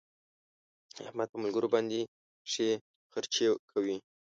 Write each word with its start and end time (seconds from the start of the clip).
احمد 1.07 1.27
په 1.31 1.37
ملګرو 1.43 1.71
باندې 1.73 1.99
ښې 2.51 2.69
خرڅې 3.11 3.45
کوي. 3.71 3.97